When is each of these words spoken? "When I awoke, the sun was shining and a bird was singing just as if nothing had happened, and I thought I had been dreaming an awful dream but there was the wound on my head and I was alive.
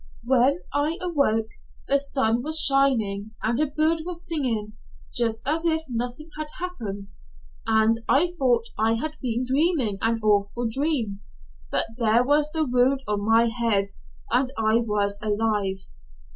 "When 0.23 0.61
I 0.73 0.97
awoke, 0.99 1.49
the 1.87 1.99
sun 1.99 2.41
was 2.41 2.59
shining 2.59 3.35
and 3.43 3.59
a 3.59 3.67
bird 3.67 4.01
was 4.03 4.27
singing 4.27 4.73
just 5.13 5.43
as 5.45 5.63
if 5.63 5.83
nothing 5.87 6.31
had 6.39 6.47
happened, 6.57 7.05
and 7.67 7.97
I 8.09 8.33
thought 8.39 8.65
I 8.79 8.95
had 8.95 9.13
been 9.21 9.45
dreaming 9.45 9.99
an 10.01 10.19
awful 10.23 10.67
dream 10.67 11.19
but 11.69 11.85
there 11.99 12.23
was 12.23 12.49
the 12.51 12.65
wound 12.65 13.03
on 13.07 13.23
my 13.23 13.45
head 13.45 13.91
and 14.31 14.51
I 14.57 14.77
was 14.79 15.19
alive. 15.21 15.85